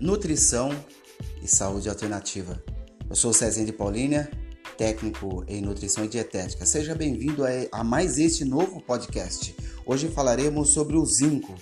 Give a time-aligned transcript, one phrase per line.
[0.00, 0.70] nutrição
[1.42, 2.62] e saúde alternativa.
[3.08, 4.30] Eu sou Cezinha de Paulínia,
[4.76, 6.64] técnico em nutrição e dietética.
[6.64, 9.54] Seja bem-vindo a, mais este novo podcast.
[9.84, 11.54] Hoje falaremos sobre o zinco.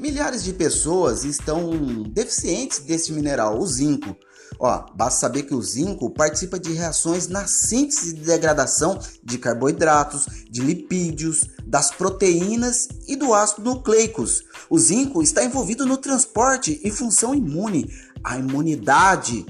[0.00, 1.70] Milhares de pessoas estão
[2.04, 4.16] deficientes desse mineral, o zinco.
[4.58, 10.26] Ó, basta saber que o zinco participa de reações na síntese e degradação de carboidratos,
[10.50, 14.42] de lipídios, das proteínas e do ácido nucleicos.
[14.70, 17.86] O zinco está envolvido no transporte e função imune,
[18.24, 19.44] a imunidade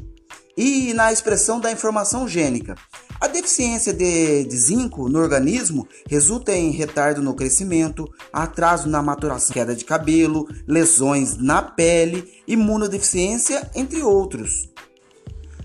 [0.57, 2.75] e na expressão da informação gênica.
[3.21, 9.53] A deficiência de, de, zinco no organismo resulta em retardo no crescimento, atraso na maturação,
[9.53, 14.71] queda de cabelo, lesões na pele, imunodeficiência, entre outros.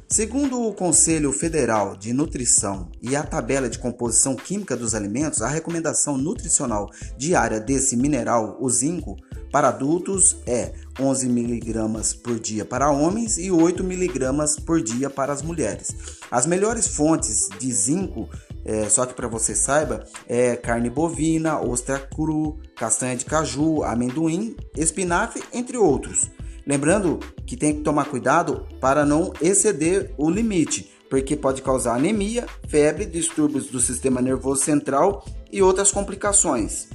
[0.08, 5.48] Segundo o Conselho Federal de Nutrição e a tabela de composição química dos alimentos, a
[5.48, 9.16] recomendação nutricional diária desse mineral, o zinco,
[9.52, 15.34] para adultos é 11 mg por dia para homens e 8 mg por dia para
[15.34, 15.96] as mulheres.
[16.32, 18.30] As melhores fontes de zinco,
[18.64, 24.56] é, só que para você saiba, é carne bovina, ostra cru, castanha de caju, amendoim,
[24.76, 26.30] espinafre, entre outros.
[26.66, 32.48] Lembrando que tem que tomar cuidado para não exceder o limite, porque pode causar anemia,
[32.68, 36.88] febre, distúrbios do sistema nervoso central e outras complicações.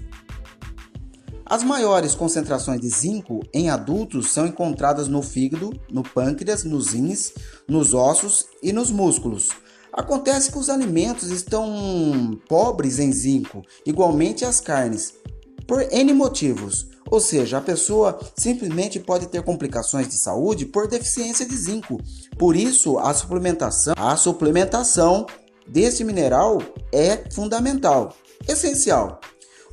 [1.51, 7.33] As maiores concentrações de zinco em adultos são encontradas no fígado, no pâncreas, nos rins,
[7.67, 9.49] nos ossos e nos músculos.
[9.93, 15.15] Acontece que os alimentos estão pobres em zinco, igualmente as carnes,
[15.67, 16.87] por N motivos.
[17.11, 21.99] Ou seja, a pessoa simplesmente pode ter complicações de saúde por deficiência de zinco.
[22.39, 25.27] Por isso, a suplementação, a suplementação
[25.67, 26.63] desse mineral
[26.93, 28.15] é fundamental,
[28.47, 29.21] essencial.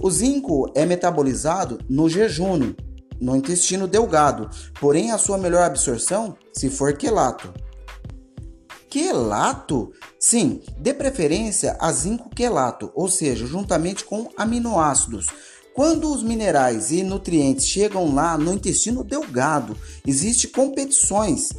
[0.01, 2.73] O zinco é metabolizado no jejum,
[3.19, 7.51] no intestino delgado, porém a sua melhor absorção se for quelato.
[8.89, 9.91] Quelato?
[10.19, 15.27] Sim, de preferência a zinco quelato, ou seja, juntamente com aminoácidos.
[15.73, 21.49] Quando os minerais e nutrientes chegam lá no intestino delgado, existem competições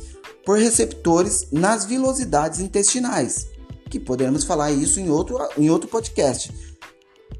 [0.44, 3.46] por receptores nas vilosidades intestinais,
[3.90, 6.52] que podemos falar isso em outro, em outro podcast.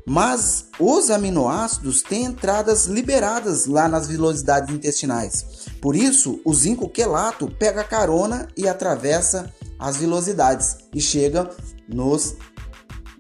[0.09, 5.69] Mas os aminoácidos têm entradas liberadas lá nas vilosidades intestinais.
[5.83, 11.51] Por isso, o zinco quelato pega carona e atravessa as vilosidades e chega
[11.87, 12.37] nos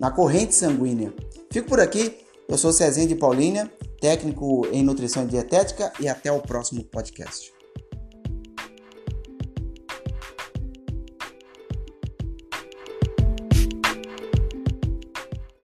[0.00, 1.12] na corrente sanguínea.
[1.53, 2.16] Fico por aqui.
[2.48, 7.57] Eu sou Cezinha de Paulínia, técnico em nutrição e dietética, e até o próximo podcast.